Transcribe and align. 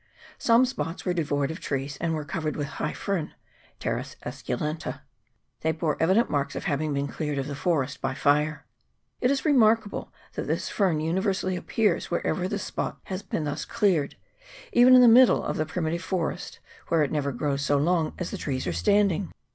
Some 0.39 0.65
spots 0.65 1.05
were 1.05 1.13
devoid 1.13 1.51
of 1.51 1.59
trees, 1.59 1.95
and 2.01 2.15
were 2.15 2.25
covered 2.25 2.55
with 2.55 2.65
high 2.65 2.91
fern 2.91 3.35
(Pteris 3.79 4.15
esculenta); 4.25 5.01
they 5.59 5.71
bore 5.73 5.95
evident 6.01 6.27
marks 6.27 6.55
of 6.55 6.63
having 6.63 6.91
been 6.91 7.07
cleared 7.07 7.37
of 7.37 7.45
the 7.45 7.53
forest 7.53 8.01
by 8.01 8.15
fire. 8.15 8.65
It 9.19 9.29
is 9.29 9.45
remarkable 9.45 10.11
that 10.33 10.47
this 10.47 10.69
fern 10.69 11.01
universally 11.01 11.55
appears 11.55 12.09
wherever 12.09 12.43
a 12.45 12.57
spot 12.57 12.97
has 13.03 13.21
been 13.21 13.43
thus 13.43 13.63
cleared, 13.63 14.15
even 14.73 14.95
in 14.95 15.01
the 15.01 15.07
middle 15.07 15.43
of 15.43 15.57
the 15.57 15.67
primitive 15.67 16.01
forest, 16.01 16.59
where 16.87 17.03
it 17.03 17.11
never 17.11 17.31
grows 17.31 17.61
so 17.61 17.77
long 17.77 18.15
as 18.17 18.31
the 18.31 18.39
trees 18.39 18.65
are 18.65 18.73
standing. 18.73 19.31